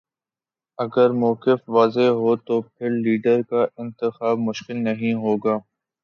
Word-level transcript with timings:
اگر 0.79 1.09
موقف 1.15 1.59
واضح 1.69 2.07
ہو 2.19 2.35
تو 2.45 2.61
پھر 2.63 2.89
لیڈر 3.03 3.41
کا 3.49 3.65
انتخاب 3.77 4.37
مشکل 4.39 4.83
نہیں 4.83 5.13
ہو 5.15 5.35
گا۔ 5.37 5.57